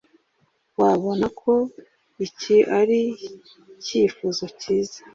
Wabona 0.79 1.27
ko 1.41 1.53
iki 2.27 2.57
ari 2.79 2.99
icyifuzo 3.73 4.45
cyiza? 4.59 4.99